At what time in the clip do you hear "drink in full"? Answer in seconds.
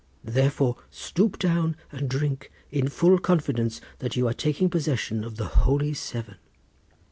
2.09-3.19